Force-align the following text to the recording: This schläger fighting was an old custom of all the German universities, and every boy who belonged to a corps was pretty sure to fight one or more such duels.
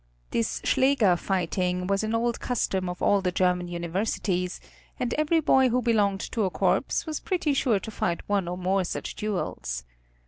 This 0.31 0.61
schläger 0.61 1.15
fighting 1.15 1.85
was 1.85 2.01
an 2.03 2.15
old 2.15 2.39
custom 2.39 2.89
of 2.89 3.03
all 3.03 3.21
the 3.21 3.31
German 3.31 3.67
universities, 3.67 4.59
and 4.99 5.13
every 5.13 5.39
boy 5.39 5.69
who 5.69 5.79
belonged 5.79 6.21
to 6.31 6.41
a 6.45 6.49
corps 6.49 7.03
was 7.05 7.19
pretty 7.19 7.53
sure 7.53 7.79
to 7.79 7.91
fight 7.91 8.27
one 8.27 8.47
or 8.47 8.57
more 8.57 8.83
such 8.83 9.13
duels. 9.15 9.83